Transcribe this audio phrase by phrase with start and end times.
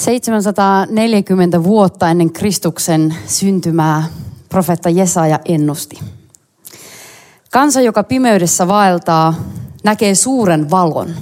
[0.00, 4.04] 740 vuotta ennen Kristuksen syntymää
[4.48, 5.98] profeetta Jesaja ennusti.
[7.50, 9.34] Kansa, joka pimeydessä vaeltaa,
[9.84, 11.14] näkee suuren valon.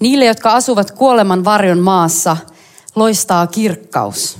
[0.00, 2.36] Niille, jotka asuvat kuoleman varjon maassa,
[2.94, 4.38] loistaa kirkkaus.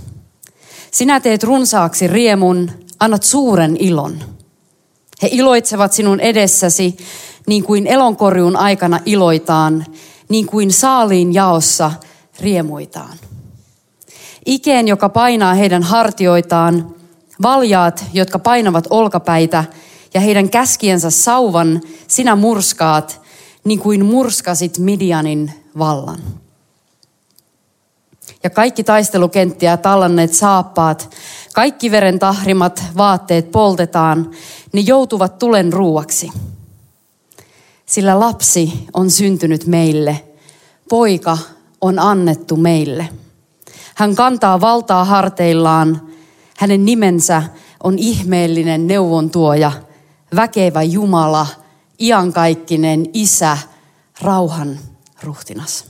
[0.91, 4.19] Sinä teet runsaaksi riemun, annat suuren ilon.
[5.23, 6.97] He iloitsevat sinun edessäsi,
[7.47, 9.87] niin kuin elonkorjuun aikana iloitaan,
[10.29, 11.93] niin kuin saaliin jaossa–
[12.41, 13.19] riemuitaan.
[14.47, 16.95] Ikeen, joka painaa heidän hartioitaan,
[17.43, 19.65] valjaat, jotka painavat olkapäitä,
[20.15, 23.21] ja heidän käskiensä sauvan sinä murskaat,
[23.65, 26.19] niin kuin murskasit Midianin vallan.
[28.43, 31.11] Ja kaikki taistelukenttiä tallanneet saappaat,
[31.55, 34.31] kaikki veren tahrimat vaatteet poltetaan,
[34.73, 36.31] ne joutuvat tulen ruuaksi.
[37.87, 40.23] Sillä lapsi on syntynyt meille,
[40.89, 41.39] poika
[41.81, 43.09] on annettu meille.
[43.95, 46.09] Hän kantaa valtaa harteillaan.
[46.57, 47.43] Hänen nimensä
[47.83, 49.73] on ihmeellinen neuvontuoja,
[50.37, 51.47] väkevä Jumala,
[52.01, 53.59] iankaikkinen Isä,
[54.21, 54.79] rauhan
[55.23, 55.85] ruhtinas.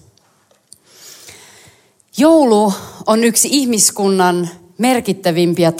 [2.18, 2.72] Joulu
[3.06, 4.48] on yksi ihmiskunnan
[4.78, 5.72] merkittävimpiä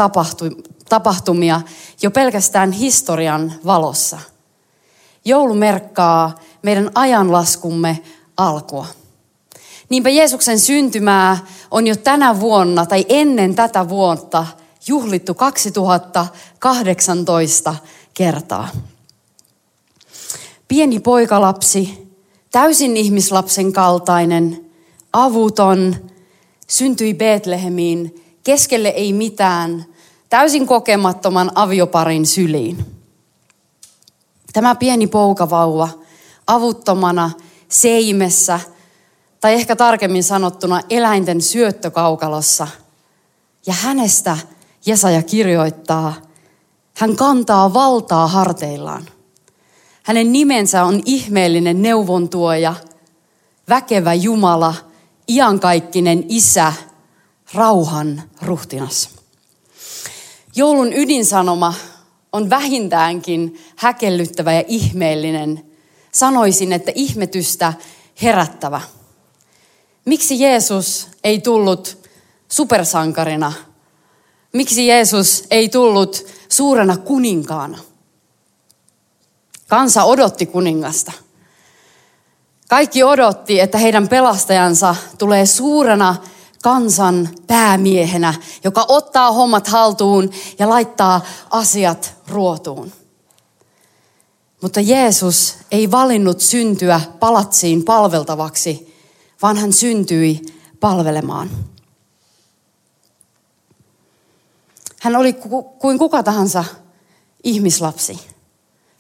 [0.88, 1.60] tapahtumia
[2.02, 4.18] jo pelkästään historian valossa.
[5.24, 8.02] Joulu merkkaa meidän ajanlaskumme
[8.36, 8.86] alkua.
[9.89, 11.39] Niinpä Jeesuksen syntymää
[11.70, 14.47] on jo tänä vuonna tai ennen tätä vuotta
[14.87, 17.75] juhlittu 2018
[18.14, 18.69] kertaa.
[20.69, 22.08] Pieni poikalapsi,
[22.51, 24.70] täysin ihmislapsen kaltainen,
[25.13, 25.96] avuton,
[26.69, 29.85] syntyi Betlehemiin, keskelle ei mitään,
[30.29, 32.86] täysin kokemattoman avioparin syliin.
[34.52, 35.89] Tämä pieni poukavauva
[36.46, 37.30] avuttomana
[37.69, 38.61] seimessä–
[39.41, 42.69] tai ehkä tarkemmin sanottuna eläinten syöttökaukalossa.
[43.67, 44.39] Ja hänestä
[44.86, 46.14] Jesaja kirjoittaa,
[46.95, 49.07] hän kantaa valtaa harteillaan.
[50.02, 52.75] Hänen nimensä on ihmeellinen neuvontuoja,
[53.69, 54.75] väkevä Jumala,
[55.29, 56.73] iankaikkinen Isä,
[57.55, 59.11] rauhan ruhtinas.
[60.57, 61.75] Joulun ydinsanoma
[62.33, 65.67] on vähintäänkin häkellyttävä ja ihmeellinen.
[66.13, 67.73] Sanoisin, että ihmetystä
[68.23, 68.80] herättävä.
[70.06, 71.98] Miksi Jeesus ei tullut
[72.48, 73.52] supersankarina?
[74.52, 77.78] Miksi Jeesus ei tullut suurena kuninkaana?
[79.68, 81.12] Kansa odotti kuningasta.
[82.68, 86.16] Kaikki odotti, että heidän pelastajansa tulee suurena
[86.62, 88.34] kansan päämiehenä,
[88.64, 92.92] joka ottaa hommat haltuun ja laittaa asiat ruotuun.
[94.62, 98.95] Mutta Jeesus ei valinnut syntyä palatsiin palveltavaksi,
[99.42, 100.42] vaan hän syntyi
[100.80, 101.51] palvelemaan.
[105.01, 105.33] Hän oli
[105.79, 106.64] kuin kuka tahansa
[107.45, 108.20] ihmislapsi.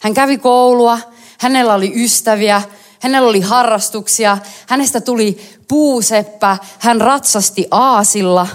[0.00, 0.98] Hän kävi koulua,
[1.38, 2.62] hänellä oli ystäviä,
[3.00, 8.46] hänellä oli harrastuksia, hänestä tuli puuseppä, hän ratsasti aasilla.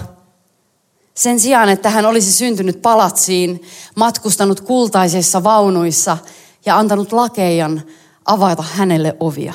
[1.14, 3.62] Sen sijaan, että hän olisi syntynyt palatsiin,
[3.94, 6.18] matkustanut kultaisissa vaunuissa
[6.66, 7.82] ja antanut lakeijan
[8.24, 9.54] avata hänelle ovia.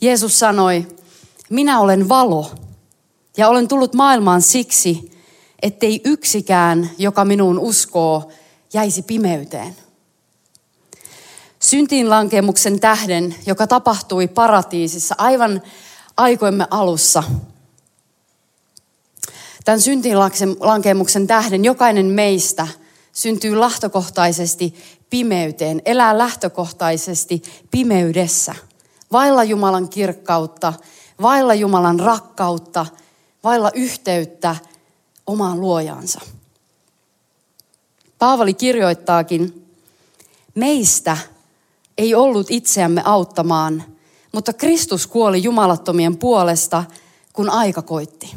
[0.00, 0.86] Jeesus sanoi,
[1.50, 2.50] minä olen valo
[3.36, 5.12] ja olen tullut maailmaan siksi,
[5.62, 8.30] ettei yksikään, joka minuun uskoo,
[8.72, 9.76] jäisi pimeyteen.
[11.58, 15.62] Syntiinlankemuksen tähden, joka tapahtui paratiisissa aivan
[16.16, 17.22] aikoimme alussa.
[19.64, 22.68] Tämän syntiinlankemuksen tähden jokainen meistä
[23.12, 24.74] syntyy lähtökohtaisesti
[25.10, 28.54] pimeyteen, elää lähtökohtaisesti pimeydessä–
[29.12, 30.72] vailla Jumalan kirkkautta,
[31.22, 32.86] vailla Jumalan rakkautta,
[33.44, 34.56] vailla yhteyttä
[35.26, 36.20] omaan luojaansa.
[38.18, 39.66] Paavali kirjoittaakin,
[40.54, 41.16] meistä
[41.98, 43.84] ei ollut itseämme auttamaan,
[44.32, 46.84] mutta Kristus kuoli jumalattomien puolesta,
[47.32, 48.34] kun aika koitti.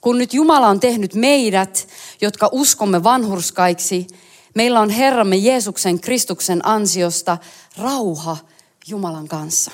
[0.00, 1.88] Kun nyt Jumala on tehnyt meidät,
[2.20, 4.06] jotka uskomme vanhurskaiksi,
[4.54, 7.38] meillä on Herramme Jeesuksen Kristuksen ansiosta
[7.78, 8.36] rauha
[8.86, 9.70] Jumalan kanssa.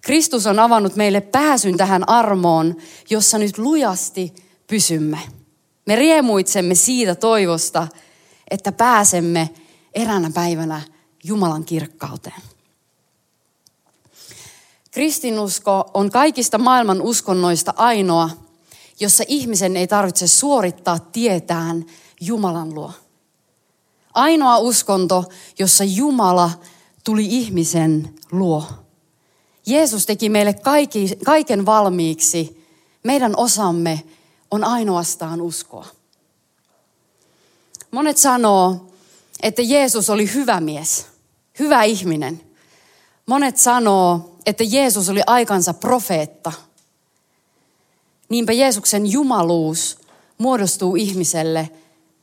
[0.00, 2.76] Kristus on avannut meille pääsyn tähän armoon,
[3.10, 4.34] jossa nyt lujasti
[4.66, 5.18] pysymme.
[5.86, 7.88] Me riemuitsemme siitä toivosta,
[8.50, 9.50] että pääsemme
[9.94, 10.80] eräänä päivänä
[11.24, 12.42] Jumalan kirkkauteen.
[14.90, 18.30] Kristinusko on kaikista maailman uskonnoista ainoa,
[19.00, 21.86] jossa ihmisen ei tarvitse suorittaa tietään
[22.20, 22.92] Jumalan luo.
[24.14, 25.24] Ainoa uskonto,
[25.58, 26.50] jossa Jumala
[27.04, 28.64] tuli ihmisen luo.
[29.66, 32.66] Jeesus teki meille kaikki, kaiken valmiiksi.
[33.02, 34.02] Meidän osamme
[34.50, 35.86] on ainoastaan uskoa.
[37.90, 38.86] Monet sanoo,
[39.42, 41.06] että Jeesus oli hyvä mies,
[41.58, 42.40] hyvä ihminen.
[43.26, 46.52] Monet sanoo, että Jeesus oli aikansa profeetta.
[48.28, 49.98] Niinpä Jeesuksen jumaluus
[50.38, 51.70] muodostuu ihmiselle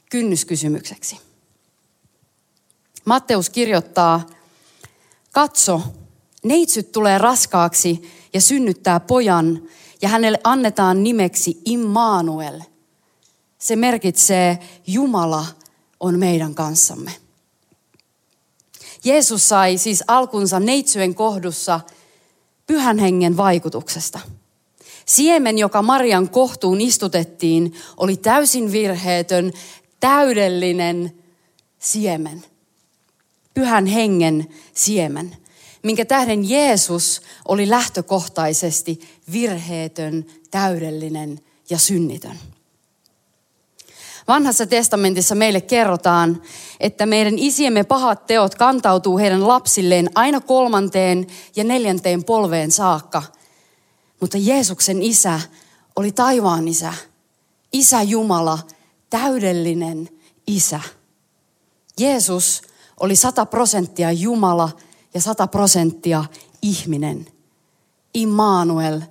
[0.10, 1.20] kynnyskysymykseksi.
[3.06, 4.26] Matteus kirjoittaa,
[5.40, 5.82] katso,
[6.44, 9.64] neitsyt tulee raskaaksi ja synnyttää pojan,
[10.02, 12.62] ja hänelle annetaan nimeksi Immanuel.
[13.58, 15.46] Se merkitsee Jumala
[16.00, 17.12] on meidän kanssamme.
[19.04, 21.80] Jeesus sai siis alkunsa neitsyjen kohdussa
[22.68, 24.20] pyhän hengen vaikutuksesta.
[25.06, 29.54] Siemen, joka Marian kohtuun istutettiin, oli täysin virheetön,
[30.00, 31.14] täydellinen
[31.80, 32.49] siemen.
[33.54, 35.38] Pyhän hengen siemen,
[35.84, 39.00] minkä tähden Jeesus oli lähtökohtaisesti
[39.32, 42.40] virheetön, täydellinen ja synnitön.
[44.28, 46.42] Vanhassa testamentissa meille kerrotaan,
[46.80, 53.24] että meidän isiemme pahat teot kantautuu heidän lapsilleen aina kolmanteen ja neljänteen polveen saakka.
[54.22, 55.42] Mutta Jeesuksen isä
[55.96, 56.94] oli taivaan isä,
[57.74, 58.60] isä Jumala,
[59.10, 60.10] täydellinen
[60.48, 60.82] isä.
[62.00, 62.62] Jeesus
[63.00, 64.70] oli sata prosenttia Jumala
[65.14, 66.26] ja sata prosenttia
[66.62, 67.28] ihminen.
[68.14, 69.02] Immanuel,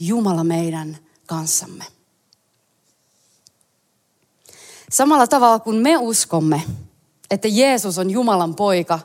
[0.00, 1.84] Jumala meidän kanssamme.
[4.90, 6.62] Samalla tavalla kuin me uskomme,
[7.30, 8.98] että Jeesus on Jumalan poika,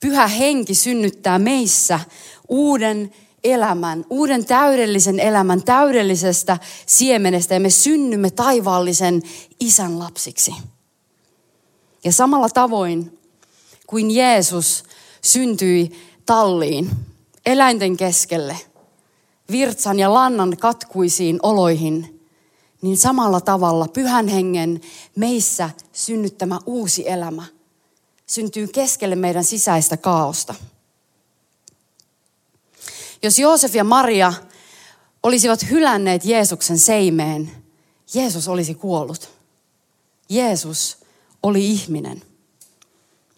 [0.00, 2.00] pyhä henki synnyttää meissä
[2.48, 3.12] uuden
[3.44, 9.22] elämän, uuden täydellisen elämän, täydellisestä siemenestä ja me synnymme taivaallisen
[9.60, 10.54] isän lapsiksi.
[12.04, 13.19] Ja samalla tavoin
[13.90, 14.84] kuin Jeesus
[15.22, 15.90] syntyi
[16.26, 16.90] talliin,
[17.46, 18.56] eläinten keskelle,
[19.50, 22.06] virtsan ja lannan katkuisiin oloihin–
[22.82, 24.80] niin samalla tavalla pyhän hengen
[25.16, 27.44] meissä synnyttämä uusi elämä
[28.26, 30.54] syntyy keskelle meidän sisäistä kaaosta.
[33.22, 34.32] Jos Joosef ja Maria
[35.22, 37.50] olisivat hylänneet Jeesuksen seimeen,
[38.14, 39.30] Jeesus olisi kuollut.
[40.28, 40.98] Jeesus
[41.42, 42.22] oli ihminen.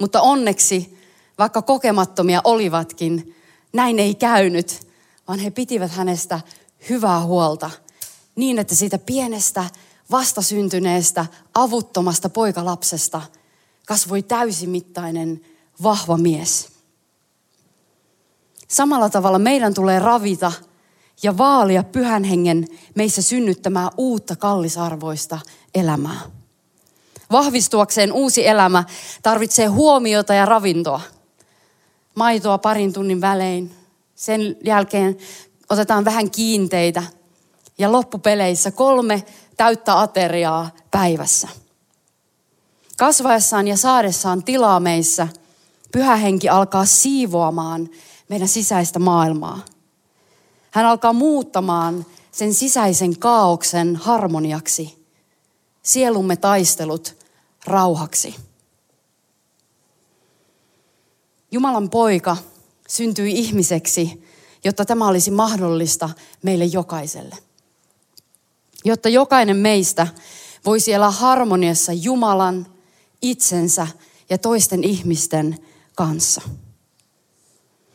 [0.03, 0.99] Mutta onneksi,
[1.39, 3.37] vaikka kokemattomia olivatkin,
[3.73, 4.87] näin ei käynyt,
[5.29, 6.41] vaan he pitivät hänestä
[6.89, 7.71] hyvää huolta–
[8.37, 9.65] niin, että siitä pienestä,
[10.11, 13.23] vastasyntyneestä, avuttomasta poikalapsesta
[13.87, 15.41] kasvoi täysimittainen,
[15.83, 16.69] vahva mies.
[18.69, 20.53] Samalla tavalla meidän tulee ravita
[21.23, 25.39] ja vaalia pyhän hengen meissä synnyttämää uutta kallisarvoista
[25.75, 26.21] elämää.
[27.33, 28.85] Vahvistuakseen uusi elämä
[29.23, 31.01] tarvitsee huomiota ja ravintoa.
[32.15, 33.75] Maitoa parin tunnin välein.
[34.15, 35.17] Sen jälkeen
[35.71, 37.03] otetaan vähän kiinteitä–
[37.79, 39.25] ja loppupeleissä kolme
[39.57, 41.49] täyttä ateriaa päivässä.
[42.99, 45.29] Kasvaessaan ja saadessaan tilaa meissä,
[45.93, 47.89] pyhä henki alkaa siivoamaan
[48.29, 49.61] meidän sisäistä maailmaa.
[50.71, 55.07] Hän alkaa muuttamaan sen sisäisen kaauksen harmoniaksi,
[55.83, 57.17] sielumme taistelut
[57.67, 58.35] rauhaksi.
[61.51, 62.37] Jumalan poika
[62.89, 64.25] syntyi ihmiseksi,
[64.65, 66.11] jotta tämä olisi mahdollista
[66.43, 67.37] meille jokaiselle
[68.85, 70.07] jotta jokainen meistä
[70.65, 72.67] voisi elää harmoniassa Jumalan,
[73.23, 73.87] itsensä
[74.31, 75.59] ja toisten ihmisten
[75.95, 76.43] kanssa.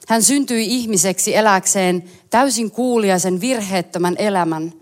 [0.07, 4.73] Hän syntyi ihmiseksi eläkseen täysin kuuliaisen virheettömän elämän,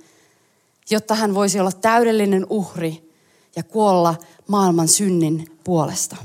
[0.89, 3.11] jotta hän voisi olla täydellinen uhri
[3.55, 4.15] ja kuolla
[4.47, 6.15] maailman synnin puolesta.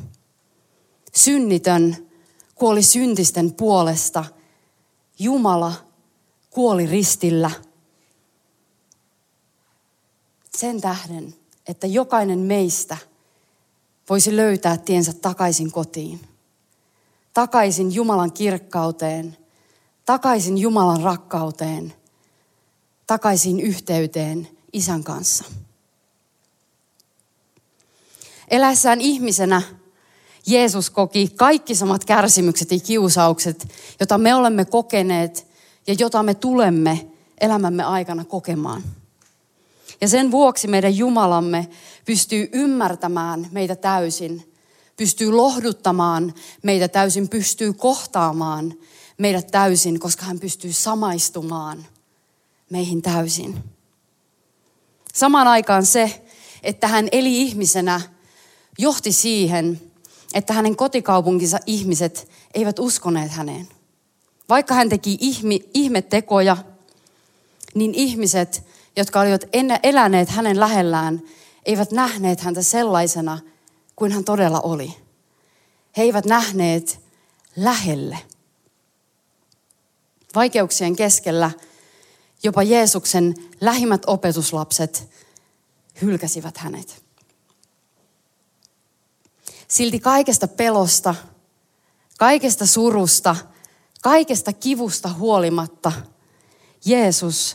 [1.15, 1.97] Synnitön
[2.55, 4.25] kuoli syntisten puolesta.
[5.19, 5.73] Jumala
[6.51, 7.51] kuoli ristillä–
[10.61, 11.35] sen tähden,
[11.69, 12.97] että jokainen meistä
[14.09, 16.21] voisi löytää tiensä takaisin kotiin.
[17.35, 19.37] Takaisin Jumalan kirkkauteen,
[20.07, 21.95] takaisin Jumalan rakkauteen,
[23.07, 25.45] takaisin yhteyteen isän kanssa.
[28.51, 29.63] Eläessään ihmisenä
[30.47, 33.69] Jeesus koki kaikki samat kärsimykset ja kiusaukset,
[34.01, 35.47] joita me olemme kokeneet
[35.87, 37.07] ja jota me tulemme
[37.41, 38.83] elämämme aikana kokemaan.
[40.01, 41.69] Ja sen vuoksi meidän Jumalamme
[42.05, 44.53] pystyy ymmärtämään meitä täysin,
[44.97, 48.75] pystyy lohduttamaan meitä täysin, pystyy kohtaamaan
[49.19, 51.87] meidät täysin, koska hän pystyy samaistumaan
[52.71, 53.65] meihin täysin.
[55.15, 56.27] Samaan aikaan se,
[56.63, 58.01] että hän eli ihmisenä,
[58.81, 59.81] johti siihen,
[60.35, 63.69] että hänen kotikaupunkinsa ihmiset eivät uskoneet häneen.
[64.49, 66.57] Vaikka hän teki ihme, ihmettekoja,
[67.75, 68.65] niin ihmiset,
[68.97, 69.45] jotka olivat
[69.83, 71.23] eläneet hänen lähellään,
[71.67, 73.39] eivät nähneet häntä sellaisena
[73.97, 74.95] kuin hän todella oli.
[75.97, 77.01] He eivät nähneet
[77.57, 78.19] lähelle.
[80.35, 81.51] Vaikeuksien keskellä
[82.43, 85.09] jopa Jeesuksen lähimmät opetuslapset
[86.03, 87.10] hylkäsivät hänet.
[89.71, 91.15] Silti kaikesta pelosta,
[92.19, 93.37] kaikesta surusta,
[94.03, 95.93] kaikesta kivusta huolimatta
[96.85, 97.55] Jeesus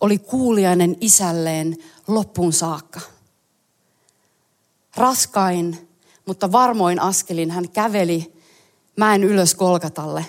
[0.00, 1.76] oli kuulijainen isälleen
[2.08, 3.00] loppuun saakka.
[4.96, 5.88] Raskain,
[6.26, 8.32] mutta varmoin askelin hän käveli
[8.96, 10.26] mäen ylös Kolkatalle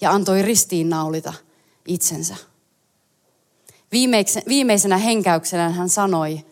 [0.00, 1.32] ja antoi ristiinnaulita
[1.86, 2.36] itsensä.
[4.48, 6.46] Viimeisenä henkäyksenä hän sanoi,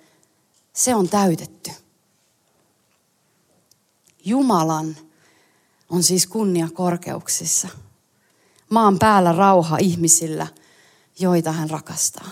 [0.73, 1.71] se on täytetty.
[4.25, 4.97] Jumalan
[5.91, 7.69] on siis kunnia korkeuksissa.
[8.71, 10.47] Maan päällä rauha ihmisillä,
[11.19, 12.29] joita hän rakastaa.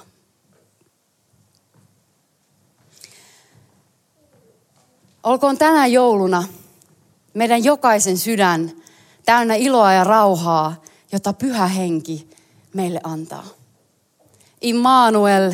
[5.22, 6.44] Olkoon tänä jouluna
[7.34, 8.72] meidän jokaisen sydän
[9.24, 10.82] täynnä iloa ja rauhaa,
[11.12, 12.30] jota pyhä henki
[12.74, 13.46] meille antaa.
[14.60, 15.52] Immanuel,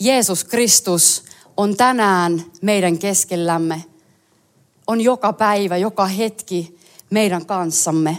[0.00, 1.24] Jeesus Kristus,
[1.56, 3.84] on tänään meidän keskellämme.
[4.86, 6.78] On joka päivä, joka hetki
[7.10, 8.18] meidän kanssamme.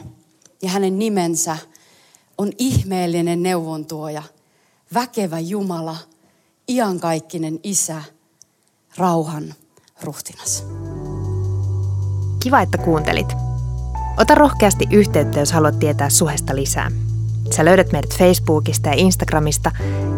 [0.62, 1.58] Ja hänen nimensä
[2.38, 4.24] on ihmeellinen neuvontuoja,
[4.94, 5.96] väkevä Jumala,
[6.68, 8.02] iankaikkinen Isä,
[8.98, 9.54] rauhan
[10.04, 10.66] ruhtinas.
[12.44, 13.28] Kiva, että kuuntelit.
[14.18, 16.92] Ota rohkeasti yhteyttä, jos haluat tietää suhesta lisää.
[17.56, 19.72] Sä löydät meidät Facebookista ja Instagramista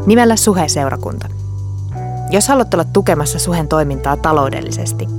[0.06, 1.30] nimellä Suhe-seurakunta.
[2.32, 5.19] Jos haluat olla tukemassa Suhen toimintaa taloudellisesti,